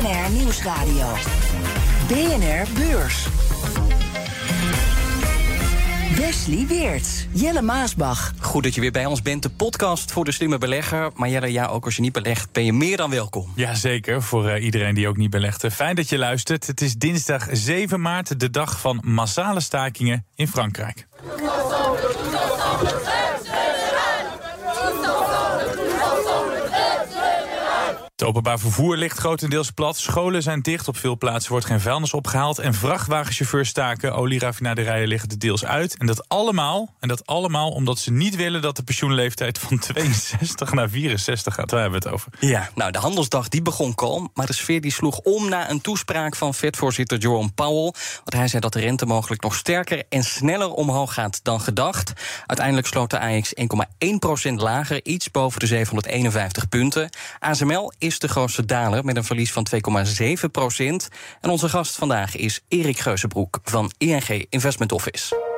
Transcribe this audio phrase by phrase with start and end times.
[0.00, 1.06] BNR Nieuwsradio.
[2.08, 3.26] BNR Beurs.
[6.16, 8.32] Wesley Weert, Jelle Maasbach.
[8.38, 9.42] Goed dat je weer bij ons bent.
[9.42, 11.10] De podcast voor de slimme belegger.
[11.14, 13.52] Maar Jelle, ja, ook als je niet belegt, ben je meer dan welkom.
[13.54, 15.66] Jazeker, voor eh, iedereen die ook niet belegt.
[15.72, 16.66] Fijn dat je luistert.
[16.66, 21.06] Het is dinsdag 7 maart, de dag van massale stakingen in Frankrijk.
[28.20, 29.96] Het openbaar vervoer ligt grotendeels plat.
[29.98, 30.88] Scholen zijn dicht.
[30.88, 32.58] Op veel plaatsen wordt geen vuilnis opgehaald.
[32.58, 34.14] En vrachtwagenchauffeurs staken.
[34.14, 35.96] Olieraffinaderijen liggen de deels uit.
[35.98, 40.72] En dat allemaal, en dat allemaal omdat ze niet willen dat de pensioenleeftijd van 62
[40.72, 41.70] naar 64 gaat.
[41.70, 42.32] Waar hebben we het over?
[42.40, 44.30] Ja, nou, de handelsdag die begon kalm.
[44.34, 47.94] Maar de sfeer die sloeg om na een toespraak van Fed-voorzitter Jerome Powell.
[48.16, 52.12] Want hij zei dat de rente mogelijk nog sterker en sneller omhoog gaat dan gedacht.
[52.46, 53.52] Uiteindelijk sloot de AX
[54.48, 57.10] 1,1% lager, iets boven de 751 punten.
[57.38, 61.08] ASML is de grootste daler met een verlies van 2,7 procent.
[61.40, 65.50] En onze gast vandaag is Erik Geuzenbroek van ING Investment Office.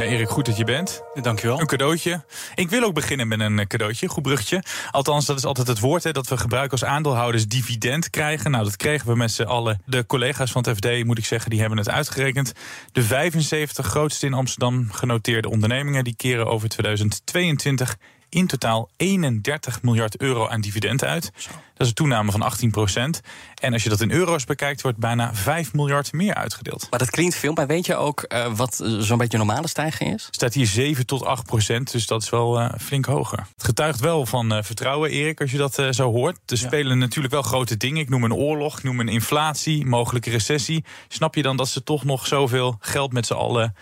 [0.00, 1.02] Ja, Erik, goed dat je bent.
[1.22, 1.60] Dankjewel.
[1.60, 2.24] Een cadeautje.
[2.54, 4.62] Ik wil ook beginnen met een cadeautje, goed bruggetje.
[4.90, 8.50] Althans, dat is altijd het woord hè, dat we gebruiken als aandeelhouders dividend krijgen.
[8.50, 9.82] Nou, dat kregen we met z'n allen.
[9.86, 12.52] De collega's van het FD, moet ik zeggen, die hebben het uitgerekend.
[12.92, 16.04] De 75 grootste in Amsterdam genoteerde ondernemingen...
[16.04, 17.96] die keren over 2022
[18.30, 21.32] in totaal 31 miljard euro aan dividend uit.
[21.80, 23.20] Dat is een toename van 18 procent.
[23.54, 26.86] En als je dat in euro's bekijkt, wordt bijna 5 miljard meer uitgedeeld.
[26.90, 30.28] Maar dat klinkt veel, maar weet je ook uh, wat zo'n beetje normale stijging is?
[30.30, 33.38] Staat hier 7 tot 8 procent, dus dat is wel uh, flink hoger.
[33.38, 36.36] Het getuigt wel van uh, vertrouwen, Erik, als je dat zo hoort.
[36.46, 36.66] Er ja.
[36.66, 38.02] spelen natuurlijk wel grote dingen.
[38.02, 40.84] Ik noem een oorlog, ik noem een inflatie, mogelijke recessie.
[41.08, 43.74] Snap je dan dat ze toch nog zoveel geld met z'n allen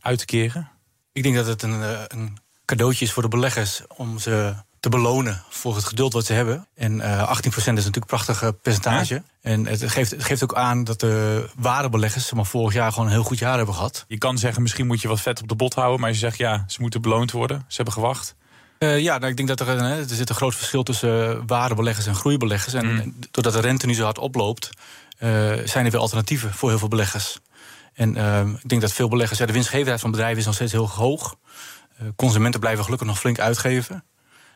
[0.00, 0.70] uitkeren?
[1.12, 4.54] Ik denk dat het een, een cadeautjes voor de beleggers om ze
[4.84, 6.66] te belonen voor het geduld wat ze hebben.
[6.74, 9.14] En uh, 18% is natuurlijk een prachtig percentage.
[9.14, 9.22] Ja.
[9.40, 13.12] En het geeft, het geeft ook aan dat de waardebeleggers maar vorig jaar gewoon een
[13.12, 14.04] heel goed jaar hebben gehad.
[14.08, 16.00] Je kan zeggen, misschien moet je wat vet op de bot houden.
[16.00, 17.64] Maar je zegt, ja, ze moeten beloond worden.
[17.68, 18.34] Ze hebben gewacht.
[18.78, 22.06] Uh, ja, nou, ik denk dat er, uh, er zit een groot verschil tussen waardebeleggers
[22.06, 22.74] en groeibeleggers.
[22.74, 23.14] En mm.
[23.30, 24.70] doordat de rente nu zo hard oploopt,
[25.18, 25.30] uh,
[25.64, 27.38] zijn er weer alternatieven voor heel veel beleggers.
[27.94, 28.16] En
[28.62, 31.36] ik denk dat veel beleggers, ja, de winstgevendheid van bedrijven is nog steeds heel hoog.
[32.16, 34.04] Consumenten blijven gelukkig nog flink uitgeven.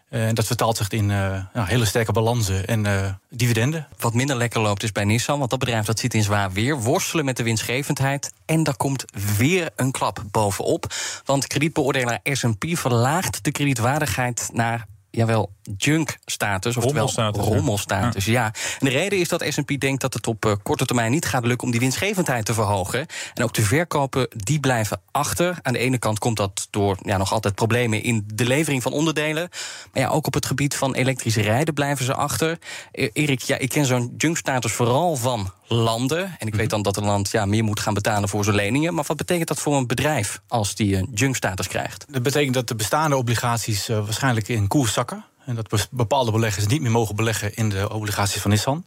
[0.08, 3.88] En dat vertaalt zich in uh, nou, hele sterke balansen en dividenden.
[3.98, 6.80] Wat minder lekker loopt is bij Nissan, want dat bedrijf dat zit in zwaar weer.
[6.80, 8.32] Worstelen met de winstgevendheid.
[8.46, 9.04] En daar komt
[9.36, 10.94] weer een klap bovenop.
[11.24, 14.86] Want kredietbeoordelaar S&P verlaagt de kredietwaardigheid naar
[15.18, 17.44] jawel, junk-status, oftewel rommelstatus.
[17.44, 18.32] rommelstatus ja.
[18.32, 18.52] ja.
[18.78, 21.44] En de reden is dat S&P denkt dat het op uh, korte termijn niet gaat
[21.46, 23.06] lukken om die winstgevendheid te verhogen.
[23.34, 25.58] En ook de verkopen, die blijven achter.
[25.62, 28.92] Aan de ene kant komt dat door ja, nog altijd problemen in de levering van
[28.92, 29.48] onderdelen.
[29.92, 32.58] Maar ja, ook op het gebied van elektrische rijden blijven ze achter.
[32.92, 36.36] E Erik, ja, ik ken zo'n junk-status vooral van landen.
[36.38, 38.94] En ik weet dan dat een land ja, meer moet gaan betalen voor zijn leningen.
[38.94, 42.04] Maar wat betekent dat voor een bedrijf als die een junk-status krijgt?
[42.10, 45.24] Dat betekent dat de bestaande obligaties uh, waarschijnlijk in koers zakken.
[45.44, 48.84] En dat bepaalde beleggers niet meer mogen beleggen in de obligaties van Nissan.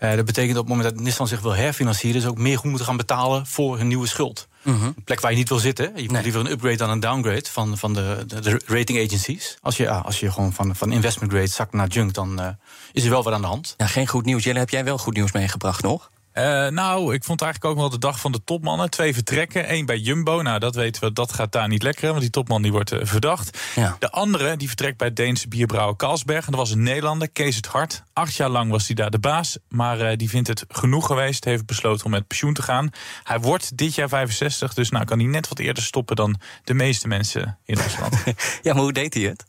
[0.00, 2.68] Uh, dat betekent op het moment dat Nissan zich wil herfinancieren, dus ook meer goed
[2.68, 4.48] moeten gaan betalen voor hun nieuwe schuld.
[4.64, 4.84] Uh -huh.
[4.84, 5.92] Een plek waar je niet wil zitten.
[5.96, 6.22] Je nee.
[6.22, 9.58] liever een upgrade dan een downgrade van, van de, de, de rating agencies.
[9.62, 12.48] Als je, als je gewoon van, van investment grade zakt naar junk, dan uh,
[12.92, 13.74] is er wel wat aan de hand.
[13.76, 14.44] Ja, geen goed nieuws.
[14.44, 16.10] Jelle, heb jij wel goed nieuws meegebracht nog?
[16.34, 18.90] Uh, nou, ik vond eigenlijk ook wel de dag van de topmannen.
[18.90, 20.42] Twee vertrekken, één bij Jumbo.
[20.42, 23.00] Nou, dat weten we, dat gaat daar niet lekker, want die topman die wordt uh,
[23.02, 23.58] verdacht.
[23.74, 23.96] Ja.
[23.98, 26.44] De andere, die vertrekt bij Deense bierbrouwer Carlsberg.
[26.44, 28.02] En dat was een Nederlander, Kees het Hart.
[28.12, 31.44] Acht jaar lang was hij daar de baas, maar uh, die vindt het genoeg geweest.
[31.44, 32.90] Heeft besloten om met pensioen te gaan.
[33.24, 36.74] Hij wordt dit jaar 65, dus nou kan hij net wat eerder stoppen dan de
[36.74, 38.22] meeste mensen in Rusland.
[38.62, 39.44] ja, maar hoe deed hij het?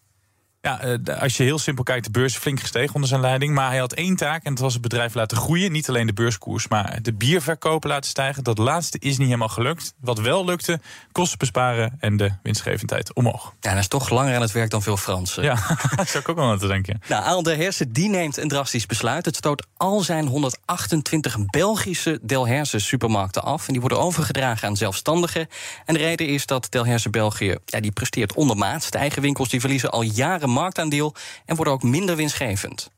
[0.65, 3.53] Ja, als je heel simpel kijkt, de beurs is flink gestegen onder zijn leiding.
[3.53, 5.71] Maar hij had één taak en dat was het bedrijf laten groeien.
[5.71, 8.43] Niet alleen de beurskoers, maar de bierverkopen laten stijgen.
[8.43, 9.93] Dat laatste is niet helemaal gelukt.
[9.99, 10.79] Wat wel lukte,
[11.11, 13.53] kosten besparen en de winstgevendheid omhoog.
[13.59, 15.43] Ja, dat is toch langer aan het werk dan veel Fransen.
[15.43, 15.55] Ja,
[15.95, 17.01] daar zou ik ook wel aan te denken.
[17.07, 19.25] Nou, Aal Hersen die neemt een drastisch besluit.
[19.25, 23.67] Het stoot al zijn 128 Belgische Delherse supermarkten af.
[23.67, 25.47] En die worden overgedragen aan zelfstandigen.
[25.85, 28.89] En de reden is dat Delherse België, ja, die presteert ondermaats.
[28.89, 31.15] De eigen winkels die verliezen al jaren marktaandeel
[31.45, 32.91] en worden ook minder winstgevend.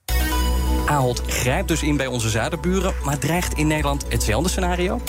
[0.86, 5.02] Ahold grijpt dus in bij onze zuiderburen, maar dreigt in Nederland hetzelfde scenario?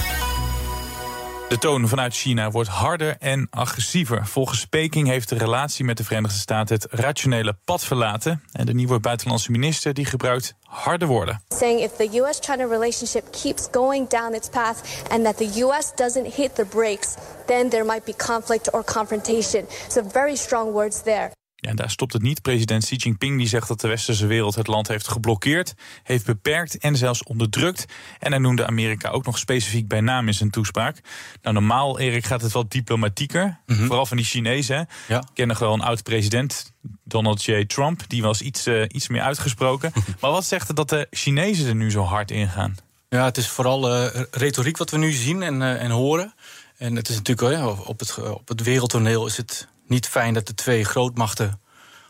[1.48, 4.26] De toon vanuit China wordt harder en agressiever.
[4.26, 8.42] Volgens Peking heeft de relatie met de Verenigde Staten het rationele pad verlaten.
[8.52, 11.42] En de nieuwe buitenlandse minister die gebruikt harde woorden.
[11.48, 16.34] Saying if the US-China relationship keeps going down its path and that the US doesn't
[16.34, 17.14] hit the brakes,
[17.46, 19.64] then there might be conflict or confrontation.
[19.88, 21.37] So very strong words there.
[21.60, 22.42] Ja, daar stopt het niet.
[22.42, 26.78] President Xi Jinping die zegt dat de westerse wereld het land heeft geblokkeerd, heeft beperkt
[26.78, 27.84] en zelfs onderdrukt.
[28.18, 31.00] En hij noemde Amerika ook nog specifiek bij naam in zijn toespraak.
[31.42, 33.58] Nou, normaal, Erik, gaat het wat diplomatieker.
[33.66, 34.88] Vooral van die Chinezen.
[35.08, 35.18] Ja.
[35.18, 36.72] Ik ken nog wel een oud president,
[37.04, 37.64] Donald J.
[37.64, 38.08] Trump.
[38.08, 39.92] Die was iets, eh, iets meer uitgesproken.
[40.20, 42.76] maar wat zegt het dat de Chinezen er nu zo hard in gaan?
[43.08, 46.34] Ja, het is vooral eh, retoriek wat we nu zien en, eh, en horen.
[46.76, 50.54] En het is natuurlijk op, het, op het wereldtoneel is het niet fijn dat de
[50.54, 51.60] twee grootmachten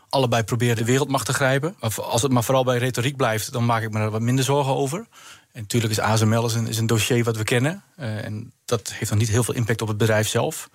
[0.08, 1.76] allebei proberen de wereldmacht te grijpen.
[1.80, 4.44] Maar Als het maar vooral bij retoriek blijft, dan maak ik me er wat minder
[4.44, 4.98] zorgen over.
[5.52, 7.82] En natuurlijk is ASML is een, dossier wat we kennen.
[7.96, 10.70] Eh, en dat heeft nog niet heel veel impact op het bedrijf zelf.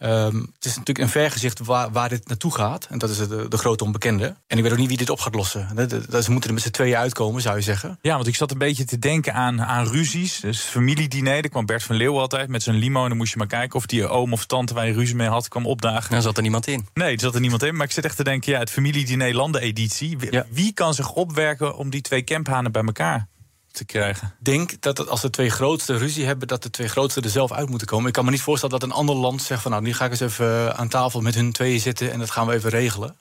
[0.00, 2.86] Ehm, het is natuurlijk een vergezicht waar, waar dit naartoe gaat.
[2.90, 4.34] En dat is de, de grote onbekende.
[4.46, 5.68] En ik weet ook niet wie dit op gaat lossen.
[5.74, 7.98] De- de- de- Ze moeten er met z'n tweeën uitkomen, zou je zeggen.
[8.02, 10.40] Ja, want ik zat een beetje te denken aan, aan ruzies.
[10.40, 11.40] Dus familiediner.
[11.40, 13.02] Daar kwam Bert van Leeuwen altijd met zijn limo.
[13.02, 15.28] En dan moest je maar kijken of die oom of tante waar je ruzie mee
[15.28, 16.10] had, kwam opdagen.
[16.10, 16.86] Daar zat er niemand in.
[16.94, 17.76] Nee, er zat er niemand in.
[17.76, 20.18] Maar ik zit echt te denken, ja, het familiediner landeneditie.
[20.18, 20.46] Wie, Ja.
[20.50, 23.28] wie kan zich opwerken om die twee camphanen bij elkaar
[23.72, 24.34] te krijgen?
[24.38, 27.30] Ik denk dat het, als de twee grootste ruzie hebben, dat de twee grootste er
[27.30, 28.06] zelf uit moeten komen.
[28.06, 30.10] Ik kan me niet voorstellen dat een ander land zegt van nou, nu ga ik
[30.10, 33.16] eens even eh, aan tafel met hun tweeën zitten en dat gaan we even regelen.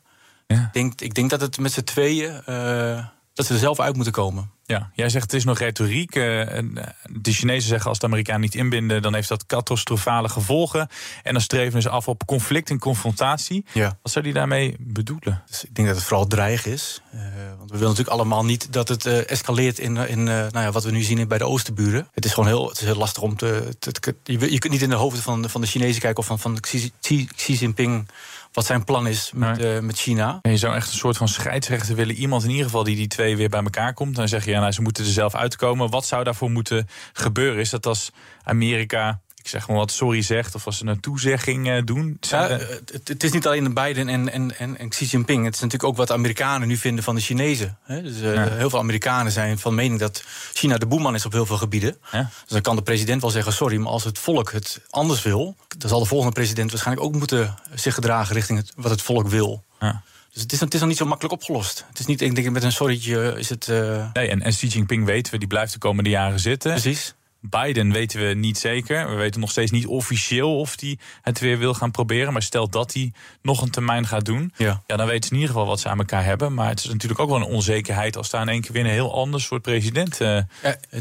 [0.48, 0.58] Ja.
[0.58, 3.06] Ik, denk, ik denk dat het met z'n tweeën, eh,
[3.40, 4.52] dat ze er zelf uit moeten komen.
[4.66, 6.16] Ja, jij zegt het is nog retoriek.
[6.16, 6.66] eh, eh,
[7.10, 10.88] de Chinezen zeggen als de Amerikanen niet inbinden, dan heeft dat catastrofale gevolgen.
[11.24, 13.66] En dan streven ze af op conflict en confrontatie.
[13.74, 13.98] Ja.
[14.02, 15.44] Wat zou die daarmee bedoelen?
[15.50, 17.02] Dus ik denk dat het vooral dreig is.
[17.12, 17.20] Eh,
[17.58, 20.84] want we willen natuurlijk allemaal niet dat het eh, escaleert in, in nou ja, wat
[20.84, 22.08] we nu zien bij de Oosterburen.
[22.14, 23.76] Het is gewoon heel, het is heel lastig om te.
[23.80, 26.26] te- te- je, je kunt niet in de hoofden van, van de Chinezen kijken of
[26.26, 28.08] van, van Xi, Xi, Xi Jinping
[28.52, 30.40] wat zijn plan is met, eh, met China.
[30.42, 32.16] En je zou echt een soort van scheidsrechter willen.
[32.16, 34.16] Iemand in ieder geval die die twee weer bij elkaar komt.
[34.16, 35.90] Dan zeg je, ja, nou, ze moeten er zelf uitkomen.
[35.90, 37.60] Wat zou daarvoor moeten gebeuren?
[37.60, 38.12] Is dat als
[38.44, 40.56] Amerika, ik zeg maar wat, sorry zegt...
[40.56, 42.18] of als ze een toezegging eh, doen?
[42.20, 45.46] Ja, eh, het, het is niet alleen Biden en, en, en, en Xi Jinping.
[45.46, 47.78] Het is natuurlijk ook wat de Amerikanen nu vinden van de Chinezen.
[47.84, 48.02] Hè?
[48.02, 48.50] Dus, eh, Ja.
[48.50, 51.98] Heel veel Amerikanen zijn van mening dat China de boeman is op heel veel gebieden.
[52.12, 52.30] Ja.
[52.42, 55.56] Dus dan kan de president wel zeggen: sorry, maar als het volk het anders wil,
[55.78, 59.28] dan zal de volgende president waarschijnlijk ook moeten zich gedragen richting het, wat het volk
[59.28, 59.64] wil.
[59.80, 60.04] Ja.
[60.34, 61.86] Dus het is, het is nog niet zo makkelijk opgelost.
[61.88, 63.68] Het is niet, ik denk, met een sorrytje is het.
[63.68, 66.72] Nee, en, en Xi Jinping weten we, die blijft de komende jaren zitten.
[66.72, 67.14] precies.
[67.42, 69.10] Biden weten we niet zeker.
[69.10, 72.34] We weten nog steeds niet officieel of hij het weer wil gaan proberen.
[72.34, 74.54] Maar stel dat hij nog een termijn gaat doen.
[74.58, 74.82] Ja.
[74.88, 76.54] Ja, dan weten ze in ieder geval wat ze aan elkaar hebben.
[76.54, 78.90] Maar het is natuurlijk ook wel een onzekerheid als daar in één keer weer een
[78.92, 80.18] heel ander soort president.
[80.18, 80.46] Ja,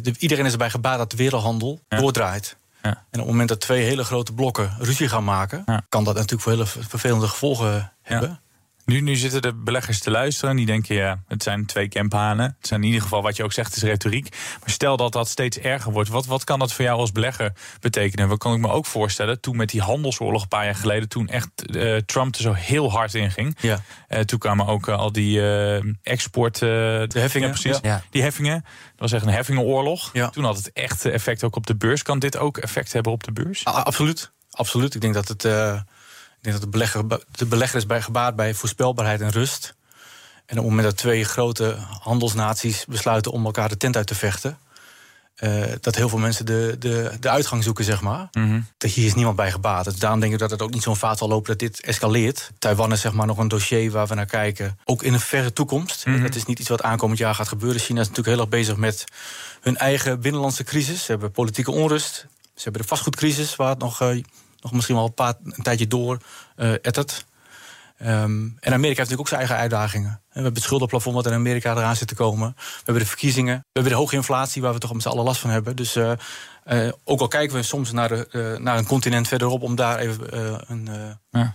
[0.02, 1.98] de- iedereen is erbij gebaat dat de wereldhandel Ja.
[1.98, 2.56] doordraait.
[2.82, 2.88] Ja.
[2.90, 6.42] En op het moment dat twee hele grote blokken ruzie gaan maken, kan dat natuurlijk
[6.42, 8.40] voor hele ver- vervelende gevolgen hebben.
[8.88, 10.56] Nu, nu zitten de beleggers te luisteren.
[10.56, 12.56] Die denken, ja, het zijn twee campanen.
[12.58, 14.36] Het zijn in ieder geval, wat je ook zegt, is retoriek.
[14.60, 16.08] Maar stel dat dat steeds erger wordt.
[16.08, 18.28] Wat, wat kan dat voor jou als belegger betekenen?
[18.28, 19.40] Wat kan ik me ook voorstellen?
[19.40, 21.08] Toen met die handelsoorlog een paar jaar geleden...
[21.08, 23.56] toen echt eh, Trump er zo heel hard in ging.
[23.60, 23.82] Ja.
[24.08, 25.40] Eh, toen kwamen ook eh, al die
[26.02, 26.58] export...
[26.58, 27.78] de heffingen, precies.
[27.82, 28.02] ja.
[28.10, 28.62] Die heffingen.
[28.62, 30.10] Dat was echt een heffingenoorlog.
[30.12, 30.28] Ja.
[30.28, 32.02] Toen had het echt effect ook op de beurs.
[32.02, 33.64] Kan dit ook effect hebben op de beurs?
[33.64, 34.32] Absoluut.
[34.50, 34.94] Absoluut.
[34.94, 35.44] Ik denk dat het.
[36.38, 39.74] Ik denk dat de belegger, de belegger is bij gebaat bij voorspelbaarheid en rust.
[40.46, 44.14] En op het moment dat twee grote handelsnaties besluiten om elkaar de tent uit te
[44.14, 44.58] vechten.
[45.34, 48.28] eh, dat heel veel mensen de, de, de uitgang zoeken, zeg maar.
[48.32, 48.60] Mhm.
[48.78, 49.84] Dat hier is niemand bij gebaat.
[49.84, 52.50] Dus daarom denk ik dat het ook niet zo'n vaart zal lopen dat dit escaleert.
[52.58, 54.78] Taiwan is zeg maar nog een dossier waar we naar kijken.
[54.84, 56.06] Ook in een verre toekomst.
[56.06, 56.22] Mhm.
[56.22, 57.80] Het is niet iets wat aankomend jaar gaat gebeuren.
[57.80, 59.04] China is natuurlijk heel erg bezig met
[59.60, 61.04] hun eigen binnenlandse crisis.
[61.04, 62.26] Ze hebben politieke onrust.
[62.54, 64.22] Ze hebben de vastgoedcrisis, waar het nog, eh,
[64.60, 66.18] nog misschien wel een, paar, een tijdje door
[66.56, 67.26] eh ettert.
[67.98, 70.10] Ehm, en Amerika heeft natuurlijk ook zijn eigen uitdagingen.
[70.10, 72.54] We hebben het schuldenplafond wat in Amerika eraan zit te komen.
[72.56, 73.54] We hebben de verkiezingen.
[73.56, 75.76] We hebben de hoge inflatie waar we toch met z'n allen last van hebben.
[75.76, 76.12] Dus eh,
[76.64, 80.38] eh, ook al kijken we soms naar, de, naar een continent verderop om daar even
[80.70, 80.88] een,
[81.30, 81.54] Ja.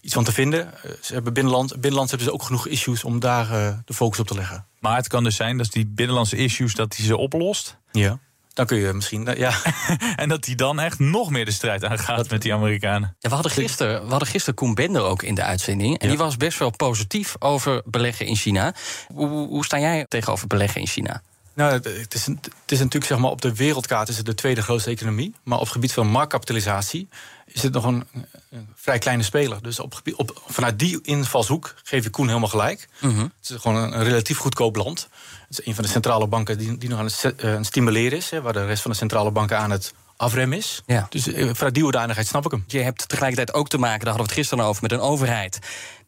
[0.00, 0.70] iets van te vinden.
[1.00, 3.48] Ze hebben binnenland, binnenlands hebben ze ook genoeg issues om daar
[3.84, 4.66] de focus op te leggen.
[4.78, 6.74] Maar het kan dus zijn dat die binnenlandse issues...
[6.74, 7.76] dat die ze oplost.
[7.92, 8.18] Ja.
[8.56, 9.52] Dan kun je misschien, eh, ja.
[10.22, 13.16] En dat die dan echt nog meer de strijd aangaat met die Amerikanen.
[13.18, 15.98] Ja, we, hadden gisteren, we hadden gisteren Koen Bender ook in de uitzending.
[15.98, 18.74] En die was best wel positief over beleggen in China.
[19.14, 21.22] Hoe, hoe sta jij tegenover beleggen in China?
[21.56, 24.62] Nou, het is, het is natuurlijk zeg maar, op de wereldkaart is het de tweede
[24.62, 25.34] grootste economie.
[25.42, 27.08] Maar op het gebied van marktkapitalisatie
[27.46, 28.04] is het nog een,
[28.50, 29.62] een vrij kleine speler.
[29.62, 32.88] Dus op, op, vanuit die invalshoek geef ik Koen helemaal gelijk.
[33.00, 35.08] Het is gewoon een, een relatief goedkoop land.
[35.48, 38.30] Het is een van de centrale banken die, die nog aan het, eh, stimuleren is.
[38.30, 40.82] Hè, waar de rest van de centrale banken aan het afremmen is.
[40.86, 41.06] Ja.
[41.10, 42.64] Dus eh, vanuit die hoedanigheid snap ik hem.
[42.66, 45.58] Je hebt tegelijkertijd ook te maken, daar hadden we het gisteren over, met een overheid.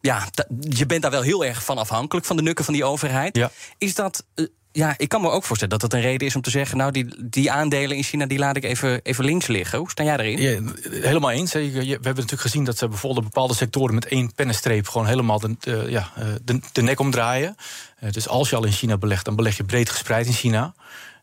[0.00, 0.28] Ja,
[0.60, 3.36] je bent daar wel heel erg van afhankelijk, van de nukken van die overheid.
[3.36, 3.50] Ja.
[3.78, 4.24] Is dat.
[4.34, 4.44] eh,
[4.78, 6.76] ja, ik kan me ook voorstellen dat dat een reden is om te zeggen...
[6.76, 9.78] nou, die, die aandelen in China, die laat ik even, even links liggen.
[9.78, 10.40] Hoe sta jij erin?
[10.40, 10.60] Ja,
[11.00, 11.52] helemaal eens.
[11.52, 15.56] We hebben natuurlijk gezien dat ze bijvoorbeeld bepaalde sectoren met één pennenstreep gewoon helemaal de,
[15.60, 17.56] de- ja, eh, de, de nek omdraaien.
[17.98, 20.74] Eh, Dus als je al in China belegt, dan beleg je breed gespreid in China.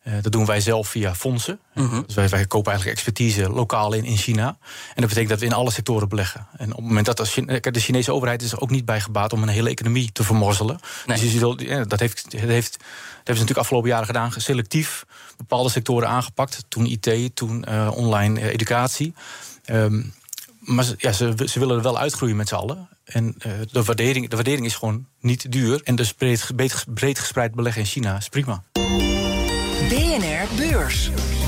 [0.06, 1.60] Eh, dat doen wij zelf via fondsen.
[1.74, 2.02] Mhm.
[2.06, 4.48] Dus wij, wij kopen eigenlijk expertise lokaal in, in China.
[4.48, 6.48] En dat betekent dat we in alle sectoren beleggen.
[6.58, 9.34] En op het moment dat kijk, de Chinese overheid is er ook niet bij gebaat
[9.34, 10.80] om een hele economie te vermorzelen.
[11.06, 11.20] Nee.
[11.20, 14.32] Dus dat, heeft, dat, heeft, dat hebben ze natuurlijk afgelopen jaren gedaan.
[14.38, 15.06] Selectief
[15.38, 16.66] bepaalde sectoren aangepakt.
[16.68, 19.14] Toen IT, toen eh, online eh, educatie.
[19.64, 20.02] Ehm,
[20.60, 22.90] maar ze, ja, ze, ze willen er wel uitgroeien met z'n allen.
[23.06, 23.36] En
[23.72, 25.82] de, waardering, de waardering is gewoon niet duur.
[25.84, 28.64] En dus breed, breed, breed gespreid beleggen in China is prima.
[29.90, 31.45] BNR Beurs.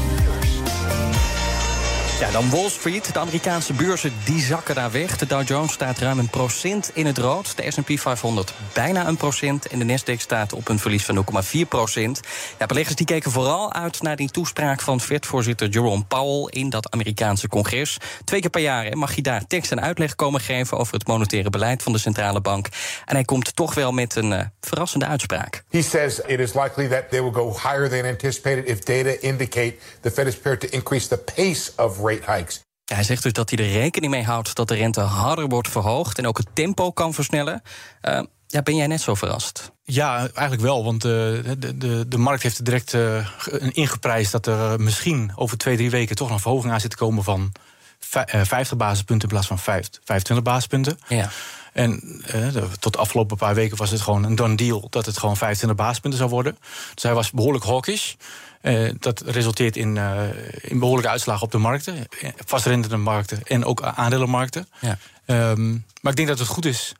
[2.19, 3.13] Ja, dan Wall Street.
[3.13, 5.17] De Amerikaanse beurzen die zakken daar weg.
[5.17, 7.57] De Dow Jones staat ruim een procent in het rood.
[7.57, 9.67] De S&P 500 bijna een procent.
[9.67, 12.19] En de Nasdaq staat op een verlies van 0,4 procent.
[12.59, 16.91] Ja, beleggers die keken vooral uit naar die toespraak van Fed-voorzitter Jerome Powell in dat
[16.91, 17.97] Amerikaanse congres.
[18.23, 21.49] Twee keer per jaar mag hij daar tekst en uitleg komen geven over het monetaire
[21.49, 22.67] beleid van de centrale bank.
[23.05, 25.63] En hij komt toch wel met een eh, verrassende uitspraak.
[25.69, 29.75] He says it is likely that they will go higher than anticipated if data indicate
[30.01, 32.61] the Fed is prepared to increase the pace of rate hikes.
[32.85, 35.69] Ja, Hij zegt dus dat hij er rekening mee houdt dat de rente harder wordt
[35.69, 37.61] verhoogd en ook het tempo kan versnellen.
[38.01, 39.71] Eh, ja, ben jij net zo verrast?
[39.83, 40.83] Ja, eigenlijk wel.
[40.83, 45.31] Want eh, de, de, de markt heeft er direct eh, ge- ingeprijsd dat er misschien
[45.35, 47.51] over twee, drie weken toch nog een verhoging aan zit te komen van
[47.99, 50.99] vij- eh, 50 basispunten in plaats van vijf- 25 basispunten.
[51.07, 51.29] Ja.
[51.77, 52.47] En eh,
[52.79, 55.77] tot de afgelopen paar weken was het gewoon een done deal dat het gewoon 25
[55.77, 56.57] basispunten zou worden.
[56.93, 58.13] Dus hij was behoorlijk hawkish.
[58.61, 60.19] Eh, dat resulteert in, eh,
[60.61, 62.07] in behoorlijke uitslagen op de markten,
[62.45, 64.67] vastrentende markten en ook aandelenmarkten.
[64.79, 64.97] Ja.
[65.25, 66.93] Ehm, maar ik denk dat het goed is.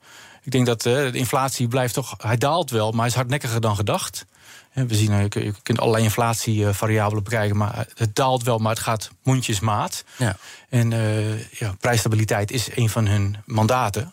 [0.44, 2.14] Ik denk dat de inflatie blijft toch.
[2.18, 4.26] Hij daalt wel, maar hij is hardnekkiger dan gedacht.
[4.74, 8.82] We zien, je, kun- je kunt allerlei inflatievariabelen bekijken, maar het daalt wel, maar het
[8.84, 10.04] gaat mondjesmaat.
[10.16, 10.38] Ja.
[10.70, 14.12] En eh, ja, prijsstabiliteit is een van hun mandaten.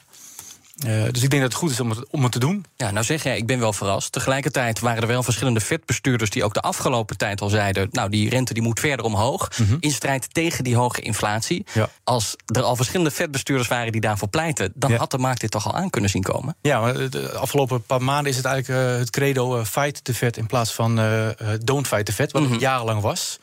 [0.78, 2.64] Eh, dus ik denk dat het goed is om het, om het te doen.
[2.76, 4.12] Ja, nou zeg jij, ik ben wel verrast.
[4.12, 8.28] Tegelijkertijd waren er wel verschillende vetbestuurders die ook de afgelopen tijd al zeiden: Nou, die
[8.28, 9.49] rente die moet verder omhoog.
[9.81, 11.66] In strijd tegen die hoge inflatie.
[11.73, 11.88] Ja.
[12.04, 14.97] Als er al verschillende vetbestuurders waren die daarvoor pleiten, dan Ja.
[14.97, 16.57] had de markt dit toch al aan kunnen zien komen.
[16.62, 20.14] Ja, maar de afgelopen paar maanden is het eigenlijk eh, het credo eh, fight the
[20.14, 23.38] Fed in plaats van eh, eh, don't fight the Fed, wat het jarenlang was.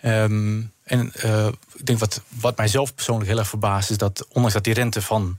[0.00, 4.24] Ehm, en eh, ik denk wat, wat mij zelf persoonlijk heel erg verbaast, is dat
[4.28, 5.38] ondanks dat die rente van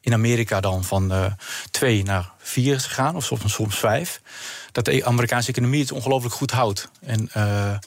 [0.00, 1.32] in Amerika dan van eh
[1.70, 4.20] 2 naar 4 is gegaan, of soms, soms 5,
[4.72, 6.90] dat de Amerikaanse economie het ongelooflijk goed houdt.
[7.00, 7.78] En eh,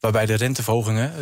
[0.00, 1.12] waarbij de renteverhogingen.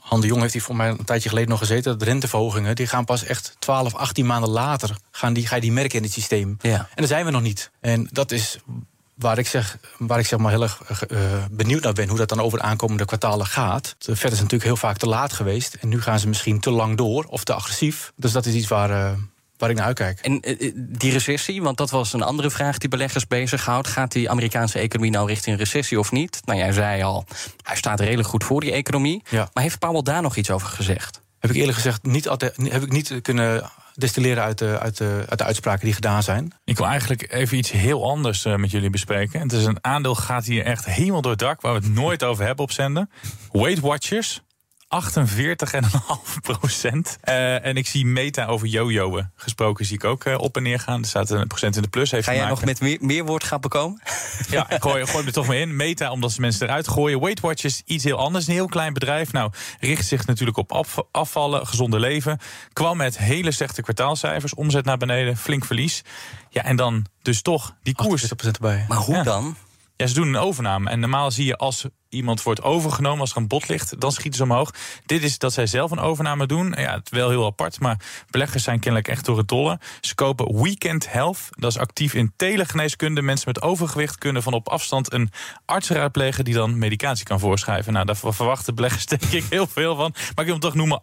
[0.00, 1.90] Han de Jong heeft hier voor mij een tijdje geleden nog gezeten.
[1.90, 4.96] Dat de renteverhogingen die gaan pas echt 12, 18 maanden later.
[5.10, 6.56] Gaan die, ga je die merken in het systeem.
[6.60, 6.78] Ja.
[6.78, 7.70] En daar zijn we nog niet.
[7.80, 8.58] En dat is
[9.16, 11.18] waar ik zeg, waar ik zeg maar heel erg eh,
[11.50, 12.08] benieuwd naar ben.
[12.08, 13.96] Hoe dat dan over de aankomende kwartalen gaat.
[13.98, 15.74] De Fed is natuurlijk heel vaak te laat geweest.
[15.74, 18.12] En nu gaan ze misschien te lang door of te agressief.
[18.16, 19.12] Dus dat is iets waar, eh,
[19.56, 20.20] waar ik naar uitkijk.
[20.20, 23.88] En eh, die recessie, want dat was een andere vraag die beleggers bezighoudt.
[23.88, 26.40] Gaat die Amerikaanse economie nou richting recessie of niet?
[26.44, 27.24] Nou, jij zei al,
[27.62, 29.22] hij staat redelijk goed voor die economie.
[29.30, 29.50] Ja.
[29.52, 31.20] Maar heeft Powell daar nog iets over gezegd?
[31.38, 35.24] Heb ik eerlijk gezegd niet, altijd, heb ik niet kunnen destilleren uit de, uit, de,
[35.28, 36.52] uit de uitspraken die gedaan zijn.
[36.64, 39.40] Ik wil eigenlijk even iets heel anders eh, met jullie bespreken.
[39.40, 42.24] Het is een aandeel gaat hier echt helemaal door het dak, waar we het nooit
[42.24, 43.10] over hebben op zenden.
[43.52, 44.42] Weight Watchers.
[44.86, 47.16] 48,5 procent.
[47.20, 50.80] Eh, en ik zie Meta over jojoen gesproken, zie ik ook eh, op en neer
[50.80, 51.00] gaan.
[51.00, 52.10] Er staat een procent in de plus.
[52.10, 54.00] Heeft Ga jij nog met meer, meer woordgrappen komen?
[54.48, 55.76] Ja, ik gooi, gooi hem er toch mee in.
[55.76, 57.20] Meta, omdat ze mensen eruit gooien.
[57.20, 58.46] Weight Watchers, iets heel anders.
[58.46, 59.32] Een heel klein bedrijf.
[59.32, 62.38] Nou, richt zich natuurlijk op af- afvallen, gezonde leven.
[62.72, 64.54] Kwam met hele slechte kwartaalcijfers.
[64.54, 66.02] Omzet naar beneden, flink verlies.
[66.50, 68.22] Ja, en dan dus toch die koers.
[68.22, 68.84] 28% erbij.
[68.88, 69.22] Maar hoe Ja.
[69.22, 69.56] dan?
[69.96, 70.90] Ja, ze doen een overname.
[70.90, 74.36] En normaal zie je als iemand wordt overgenomen, als er een bot ligt, dan schieten
[74.36, 74.74] ze omhoog.
[75.06, 76.74] Dit is dat zij zelf een overname doen.
[76.76, 79.78] Ja, het wel heel apart, maar beleggers zijn kennelijk echt door het dolle.
[80.00, 83.22] Ze kopen Weekend Health, dat is actief in telegeneeskunde.
[83.22, 85.30] Mensen met overgewicht kunnen van op afstand een
[85.64, 87.92] arts raadplegen die dan medicatie kan voorschrijven.
[87.92, 90.10] Nou, daar verwachten beleggers denk ik heel veel van.
[90.14, 91.02] Maar ik wil hem toch noemen,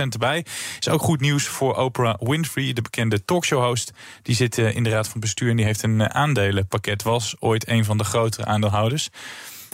[0.00, 0.44] 48,5% erbij.
[0.78, 3.92] Is ook goed nieuws voor Oprah Winfrey, de bekende talkshow-host.
[4.22, 7.02] Die zit in de raad van bestuur en die heeft een aandelenpakket.
[7.02, 9.10] Was ooit een van de grotere aandeelhouders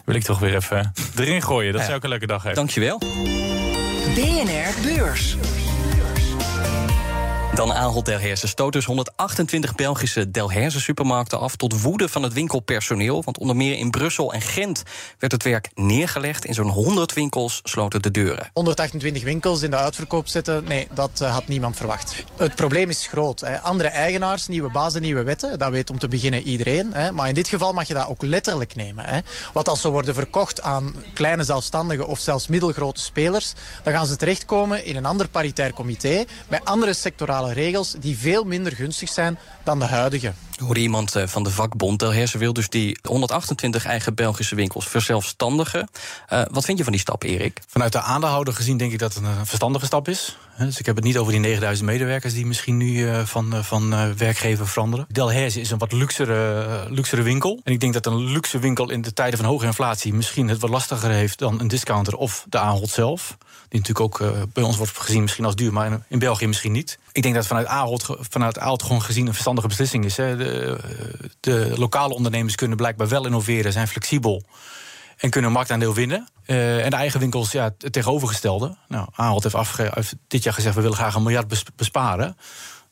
[0.05, 1.73] wil ik toch weer even erin gooien.
[1.73, 1.87] Dat ja.
[1.87, 2.55] zou ook een leuke dag hebben.
[2.55, 2.99] Dankjewel.
[4.15, 5.37] BNR Beurs.
[7.55, 11.57] Dan Ahold Delhaize stoot dus 128 Belgische Delhaize supermarkten af...
[11.57, 13.23] tot woede van het winkelpersoneel.
[13.23, 14.83] Want onder meer in Brussel en Gent
[15.19, 16.45] werd het werk neergelegd.
[16.45, 18.51] In zo'n 100 winkels sloten de deuren.
[18.53, 22.25] 128 winkels in de uitverkoop zetten, nee, dat uh, had niemand verwacht.
[22.37, 23.41] Het probleem is groot.
[23.41, 23.61] Hè.
[23.61, 25.59] Andere eigenaars, nieuwe bazen, nieuwe wetten.
[25.59, 26.93] Dat weet om te beginnen iedereen.
[26.93, 27.13] Hè.
[27.13, 29.05] Maar in dit geval mag je dat ook letterlijk nemen.
[29.05, 29.21] Hè.
[29.53, 32.07] Wat als ze worden verkocht aan kleine zelfstandigen...
[32.07, 33.53] of zelfs middelgrote spelers...
[33.83, 36.25] dan gaan ze terechtkomen in een ander paritair comité...
[36.49, 40.33] met andere sectorale regels die veel minder gunstig zijn dan de huidige.
[40.63, 45.89] Hoorde iemand eh, van de vakbond Delhaize wil dus die 128 eigen Belgische winkels verzelfstandigen.
[46.33, 47.61] Uh, wat vind je van die stap, Erik?
[47.69, 50.37] Vanuit de aandeelhouder gezien denk ik dat het een verstandige stap is.
[50.59, 54.69] Dus ik heb het niet over die 9000 medewerkers die misschien nu van, van werkgever
[54.69, 55.07] veranderen.
[55.09, 57.61] Delhaize is een wat luxere, luxere winkel.
[57.65, 60.61] En ik denk dat een luxe winkel in de tijden van hoge inflatie misschien het
[60.61, 63.37] wat lastiger heeft dan een discounter of de Ahold zelf.
[63.69, 66.99] Die natuurlijk ook bij ons wordt gezien misschien als duur, maar in België misschien niet.
[67.13, 70.17] Ik denk dat vanuit Ahold, vanuit Ahold gewoon gezien een verstandige beslissing is.
[70.17, 70.37] Hè.
[71.41, 74.43] De, lokale ondernemers kunnen blijkbaar wel innoveren, zijn flexibel
[75.17, 76.29] en kunnen marktaandeel winnen.
[76.47, 78.77] Uh, en de eigen winkels, ja, het tegenovergestelde.
[78.89, 82.37] Nou, Ahold heeft, dit jaar gezegd, we willen graag een miljard besparen.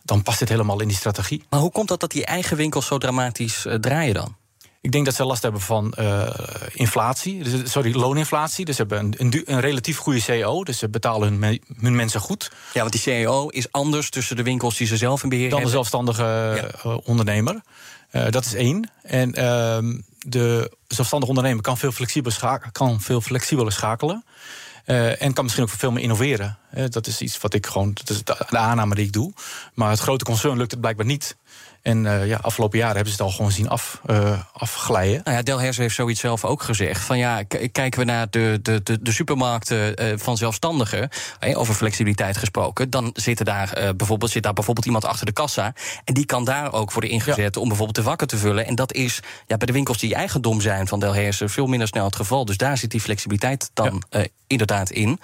[0.05, 1.45] Dan past dit helemaal in die strategie.
[1.51, 4.37] Maar hoe komt dat dat die eigen winkels zo dramatisch uh, draaien dan?
[4.83, 6.29] Ik denk dat ze last hebben van uh,
[6.73, 8.65] inflatie, dus, sorry, looninflatie.
[8.65, 11.97] Dus ze hebben een, een, een, relatief goede CEO, dus ze betalen hun, me, hun,
[11.97, 12.51] mensen goed.
[12.73, 15.61] Ja, want die CEO is anders tussen de winkels die ze zelf in beheer Dan
[15.61, 15.77] hebben.
[15.77, 16.91] de zelfstandige ja.
[16.91, 17.61] uh, ondernemer.
[18.13, 18.91] Uh, dat is één.
[19.03, 24.25] En ehm, de zelfstandige ondernemer kan veel flexibeler, schakelen, kan veel flexibeler schakelen.
[24.87, 26.59] Uh, en kan misschien ook veel meer innoveren.
[26.75, 29.33] Uh, dat is iets wat ik gewoon, dat is de aanname die ik doe.
[29.75, 31.37] Maar het grote concern lukt het blijkbaar niet.
[31.83, 35.21] En uh, ja, afgelopen jaren hebben ze het al gewoon zien af, uh, afglijden.
[35.25, 37.01] Nou ja, Delhaize heeft zoiets zelf ook gezegd.
[37.01, 41.09] Van ja, kijken we naar de, de, de, de supermarkten uh, van zelfstandigen,
[41.55, 45.75] over flexibiliteit gesproken, dan zit, daar, bijvoorbeeld, zit daar bijvoorbeeld iemand achter de kassa.
[46.05, 47.61] En die kan daar ook worden ingezet ja.
[47.61, 48.67] om bijvoorbeeld de vakken te vullen.
[48.67, 52.05] En dat is ja, bij de winkels die eigendom zijn van Delhaize veel minder snel
[52.05, 52.45] het geval.
[52.45, 54.27] Dus daar zit die flexibiliteit dan ja.
[54.47, 55.21] inderdaad in.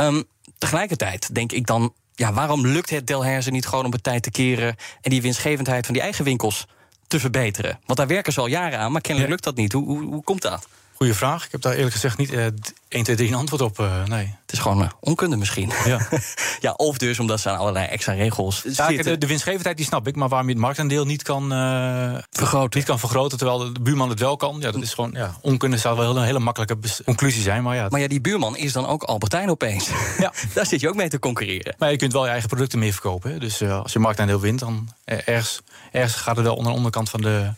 [0.00, 0.24] Um,
[0.58, 4.30] tegelijkertijd denk ik dan ja, waarom lukt het Delhaize niet gewoon om het tijd te
[4.30, 6.66] keren en die winstgevendheid van die eigen winkels
[7.06, 7.78] te verbeteren?
[7.86, 9.72] Want daar werken ze al jaren aan, maar kennelijk lukt dat niet.
[9.72, 10.66] Hoe, hoe, hoe komt dat?
[11.04, 11.44] Goeie vraag.
[11.44, 12.46] Ik heb daar eerlijk gezegd niet uh,
[12.88, 13.78] 1, 2, 3 een antwoord op.
[13.78, 14.34] Uh, nee.
[14.42, 15.72] Het is gewoon uh, onkunde misschien.
[15.84, 16.08] Ja.
[16.60, 20.08] ja, of dus omdat ze aan allerlei extra regels ja, de, de, winstgevendheid die snap
[20.08, 22.78] ik, maar waarom je het marktaandeel niet kan, uh, vergroten.
[22.78, 24.56] niet kan vergroten, terwijl de buurman het wel kan.
[24.60, 27.62] Ja, dat is gewoon ja, onkunde zou wel een hele makkelijke conclusie zijn.
[27.62, 29.88] Maar ja, maar ja, die buurman is dan ook Albertijn opeens.
[30.18, 30.32] Ja.
[30.54, 31.74] Daar zit je ook mee te concurreren.
[31.78, 33.30] Maar je kunt wel je eigen producten meer verkopen.
[33.30, 33.38] Hè.
[33.38, 35.60] Dus als je marktaandeel wint, dan ergens,
[35.92, 37.50] ergens gaat het wel onder de onderkant van de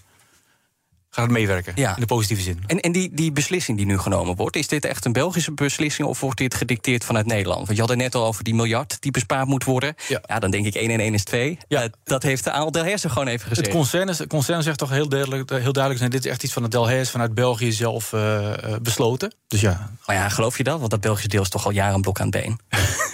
[1.17, 1.73] gaat meewerken.
[1.77, 1.95] Ja.
[1.95, 2.63] In de positieve zin.
[2.67, 6.09] En, en die, die beslissing die nu genomen wordt, is dit echt een Belgische beslissing
[6.09, 7.65] of wordt dit gedicteerd vanuit Nederland?
[7.67, 9.95] Want je had het net al over die miljard die bespaard moet worden.
[10.09, 11.59] Ja, ja dan denk ik 1 en 1 is 2.
[11.69, 11.83] Ja.
[11.83, 13.67] Uh, dat heeft de Aal Delhaize gewoon even gezegd.
[13.67, 16.43] Het concern, is, het concern zegt toch heel duidelijk, heel duidelijk nee, dit is echt
[16.43, 19.35] iets van het Delhaize vanuit België zelf uh, uh, besloten.
[19.47, 19.91] Dus ja.
[20.07, 20.79] Maar ja, geloof je dat?
[20.79, 22.59] Want dat Belgische deel is toch al jaren een blok aan het been.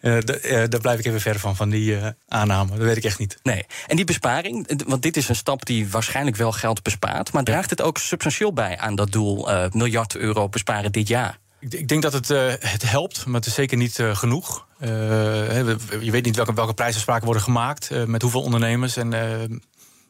[0.00, 0.20] Uh, uh,
[0.68, 2.70] daar blijf ik even ver van, van die uh, aanname.
[2.70, 3.38] Dat weet ik echt niet.
[3.42, 3.66] Nee.
[3.86, 7.32] En die besparing, want dit is een stap die waarschijnlijk wel geld bespaart...
[7.32, 11.38] maar draagt het ook substantieel bij aan dat doel miljard euro besparen dit jaar?
[11.58, 14.66] Ik, ik denk dat het, het helpt, maar het is zeker niet genoeg.
[14.78, 17.90] je weet niet welke, welke prijsafspraken worden gemaakt...
[18.06, 19.10] met hoeveel ondernemers en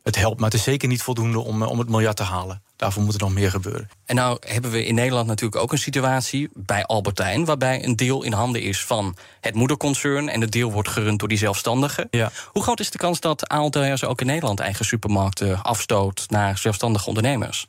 [0.03, 2.63] het helpt, maar het is zeker niet voldoende om, om het miljard te halen.
[2.77, 3.91] Daarvoor moet er nog meer gebeuren.
[4.05, 8.23] En nou hebben we in Nederland natuurlijk ook een situatie bij Albertijn, waarbij een deel
[8.23, 12.09] in handen is van het moederconcern en het deel wordt gerund door die zelfstandigen.
[12.11, 12.31] Ja.
[12.47, 17.07] Hoe groot is de kans dat Aaltelhers ook in Nederland eigen supermarkten afstoot naar zelfstandige
[17.09, 17.67] ondernemers?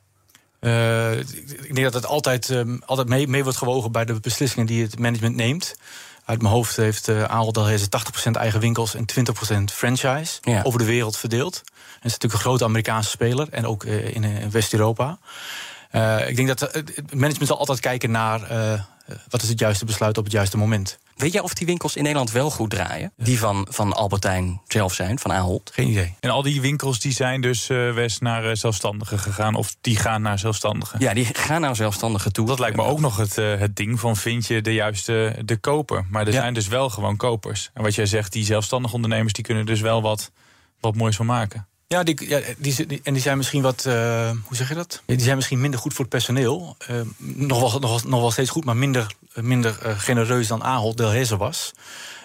[0.60, 4.66] Uh, ik denk dat het altijd, um, altijd mee, mee wordt gewogen bij de beslissingen
[4.66, 5.74] die het management neemt.
[6.32, 7.86] Uit mijn hoofd heeft uh, Ahold Delhaize
[8.28, 9.04] 80% eigen winkels en
[9.70, 10.62] 20% franchise ja.
[10.62, 11.62] over de wereld verdeeld.
[11.64, 15.18] En is natuurlijk een grote Amerikaanse speler en ook uh, in, in West-Europa.
[15.92, 18.40] Uh, ik denk dat het management zal altijd kijken naar
[19.28, 20.98] wat is het juiste besluit op het juiste moment.
[21.16, 23.12] Weet jij of die winkels in Nederland wel goed draaien?
[23.16, 25.70] Die van, van Albertijn zelf zijn, van Ahold?
[25.74, 26.14] Geen idee.
[26.20, 29.54] En al die winkels die zijn dus uh, west naar uh, zelfstandigen gegaan.
[29.54, 31.00] Of die gaan naar zelfstandigen.
[31.00, 32.46] Ja, die gaan naar zelfstandigen toe.
[32.46, 35.56] Dat lijkt me ook nog het, uh, het ding van vind je de juiste de
[35.56, 36.06] koper.
[36.10, 36.40] Maar er ja.
[36.40, 37.70] zijn dus wel gewoon kopers.
[37.74, 40.30] En wat jij zegt, die zelfstandige ondernemers die kunnen dus wel wat,
[40.80, 41.66] wat moois van maken.
[41.92, 45.02] Ja, die, ja die, die, en die zijn misschien wat, uh, hoe zeg je dat?
[45.06, 46.76] Die zijn misschien minder goed voor het personeel.
[46.90, 50.62] Uh, nog, wel, nog, wel, nog wel steeds goed, maar minder, minder uh, genereus dan
[50.62, 51.72] Ahold Delhaize was.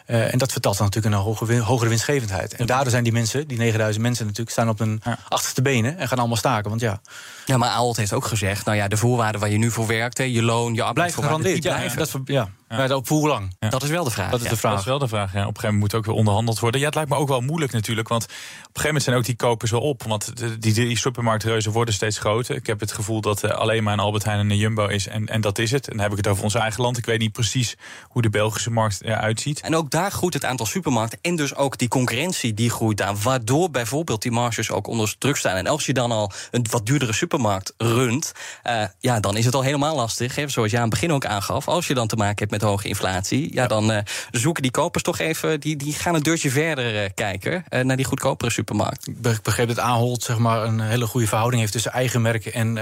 [0.05, 2.53] En dat vertelt dan natuurlijk een hogere, hogere winstgevendheid.
[2.53, 6.07] En daardoor zijn die mensen, die 9000 mensen natuurlijk, staan op hun achterste benen en
[6.07, 6.69] gaan allemaal staken.
[6.69, 7.01] Want ja.
[7.47, 10.17] Ja, maar Ahold heeft ook gezegd, nou ja, de voorwaarden waar je nu voor werkt,
[10.17, 11.99] je loon, je arbeidsvoorwaarden, die blijven.
[11.99, 12.49] Ja, dat, ja.
[12.69, 12.95] Ja.
[12.95, 13.55] op hoe lang?
[13.59, 13.69] Ja.
[13.69, 14.31] Dat is wel de vraag.
[14.31, 14.71] Dat is, de vraag.
[14.71, 15.33] dat is wel de vraag.
[15.33, 15.39] Ja.
[15.39, 16.79] Op een gegeven moment moet ook weer onderhandeld worden.
[16.79, 18.07] Ja, het lijkt me ook wel moeilijk natuurlijk.
[18.07, 20.03] Want op een gegeven moment zijn ook die kopers wel op.
[20.03, 22.55] Want die, die supermarktreuzen worden steeds groter.
[22.55, 25.07] Ik heb het gevoel dat er alleen maar een Albert Heijn en een Jumbo is.
[25.07, 25.87] En, en dat is het.
[25.87, 26.97] En dan heb ik het over ons eigen land.
[26.97, 29.61] Ik weet niet precies hoe de Belgische markt eruit ziet.
[29.61, 31.19] En ook daar groeit het aantal supermarkten.
[31.21, 33.15] En dus ook die concurrentie die groeit daar.
[33.15, 35.55] Waardoor bijvoorbeeld die marges ook onder druk staan.
[35.55, 37.35] En als je dan al een wat duurdere supermarkt
[37.77, 38.31] runt.
[38.67, 40.35] Uh, ja, dan is het al helemaal lastig.
[40.35, 41.67] Hè, zoals je aan het begin ook aangaf.
[41.67, 43.67] Als je dan te maken hebt met hoge inflatie ja, ja.
[43.67, 43.97] dan uh,
[44.31, 47.95] zoeken die kopers toch even, die, die gaan een deurtje verder uh, kijken uh, naar
[47.95, 49.07] die goedkopere supermarkt.
[49.07, 52.73] Ik begreep dat Ahold zeg maar, een hele goede verhouding heeft tussen eigen merken en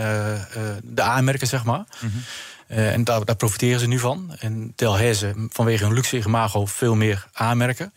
[0.84, 1.86] de A-merken, zeg maar.
[2.00, 2.78] Mm -hmm.
[2.78, 4.36] en daar, daar, profiteren ze nu van.
[4.40, 7.92] En Delhaize, vanwege hun luxe imago, veel meer A-merken.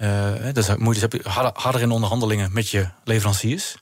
[0.53, 3.77] dus moet je dus harder, harder in onderhandelingen met je leveranciers.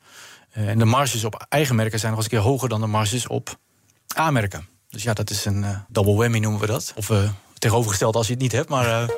[0.56, 3.26] En de marges op eigen merken zijn nog eens een keer hoger dan de marges
[3.26, 3.58] op
[4.18, 4.68] A-merken.
[4.88, 6.92] Dus ja, dat is een double whammy noemen we dat.
[6.96, 7.10] Of
[7.58, 8.86] tegenovergesteld als je het niet hebt, maar...
[8.86, 9.08] Uh...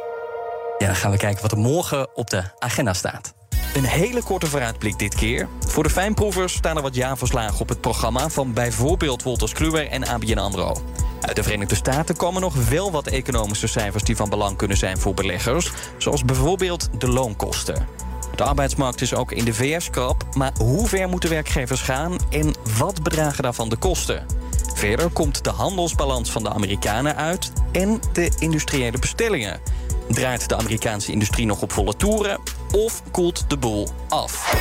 [0.79, 3.35] Ja, dan gaan we kijken wat er morgen op de agenda staat.
[3.75, 5.49] Een hele korte vooruitblik dit keer.
[5.61, 8.29] Voor de fijnproevers staan er wat jaarverslagen op het programma...
[8.29, 10.83] van bijvoorbeeld Wolters Kluwer en ABN AMRO.
[11.21, 14.03] Uit de Verenigde Staten komen nog wel wat economische cijfers...
[14.03, 15.73] die van belang kunnen zijn voor beleggers.
[15.99, 17.87] Zoals bijvoorbeeld de loonkosten.
[18.35, 20.18] De arbeidsmarkt is ook in de VS krap...
[20.37, 24.27] maar hoe ver moeten werkgevers gaan en wat bedragen daarvan de kosten?
[24.75, 29.61] Verder komt de handelsbalans van de Amerikanen uit en de industriële bestellingen.
[30.09, 32.41] Draait de Amerikaanse industrie nog op volle toeren
[32.73, 34.53] of koelt de boel af?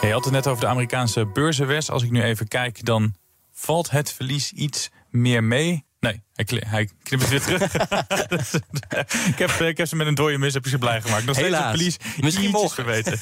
[0.00, 1.90] Je had het net over de Amerikaanse beurzenwest.
[1.90, 3.14] Als ik nu even kijk, dan
[3.52, 5.84] valt het verlies iets meer mee.
[6.02, 7.74] Nee, hij, hij knipt het weer terug.
[9.32, 11.24] ik, heb, ik heb ze met een dode mis heb ze blij gemaakt.
[11.24, 11.96] Nog steeds een verlies.
[12.20, 13.18] Misschien mogen weten.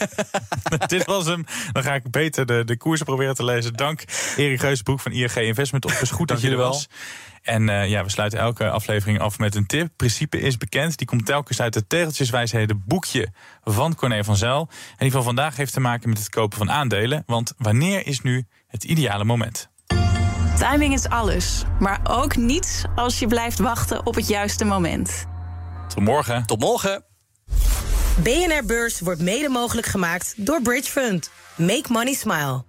[0.86, 1.44] Dit was hem.
[1.72, 3.72] Dan ga ik beter de, de koersen proberen te lezen.
[3.74, 4.04] Dank
[4.36, 5.84] Erik Geusbroek van IRG Investment.
[5.84, 6.88] Het is goed dat er was.
[7.42, 9.88] En uh, ja, we sluiten elke aflevering af met een tip.
[9.96, 10.98] Principe is bekend.
[10.98, 13.28] Die komt telkens uit het Tegeltjeswijsheden boekje
[13.64, 14.68] van Corné van Zijl.
[14.70, 17.22] En die van vandaag heeft te maken met het kopen van aandelen.
[17.26, 19.70] Want wanneer is nu het ideale moment?
[20.60, 25.26] Timing is alles, maar ook niets als je blijft wachten op het juiste moment.
[25.88, 26.46] Tot morgen.
[26.46, 27.04] Tot morgen.
[28.22, 31.30] BNR Beurs wordt mede mogelijk gemaakt door Bridge Fund.
[31.56, 32.64] Make money smile.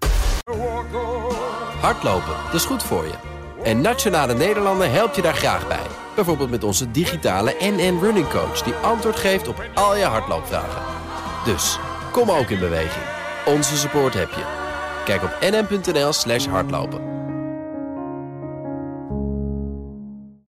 [1.82, 3.14] Hardlopen, dat is goed voor je.
[3.64, 5.86] En Nationale Nederlanden helpt je daar graag bij.
[6.16, 8.62] Bijvoorbeeld met onze digitale NN Running Coach...
[8.62, 10.82] die antwoord geeft op al je hardloopvragen.
[11.46, 11.80] Dus,
[12.12, 13.06] kom ook in beweging.
[13.46, 14.44] Onze support heb je.
[15.06, 17.21] Kijk op nn.nl slash hardlopen.